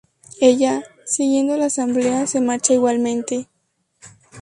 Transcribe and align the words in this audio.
Ella, 0.39 0.81
siguiendo 1.05 1.53
a 1.53 1.57
la 1.57 1.65
Asamblea 1.65 2.25
se 2.25 2.41
marcha 2.41 2.73
igualmente. 2.73 3.47